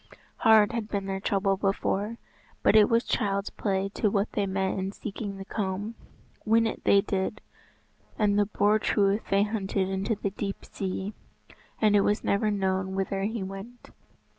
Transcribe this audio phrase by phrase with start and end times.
[0.37, 2.17] Hard had been their trouble before,
[2.63, 5.93] but it was child's play to what they met in seeking the comb.
[6.43, 7.39] Win it they did,
[8.17, 11.13] and the Boar Truith they hunted into the deep sea,
[11.79, 13.91] and it was never known whither he went.